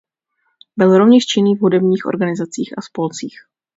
Byl 0.77 0.97
rovněž 0.97 1.25
činný 1.25 1.55
v 1.55 1.59
hudebních 1.61 2.05
organizacích 2.05 2.73
a 2.77 2.81
spolcích. 2.81 3.37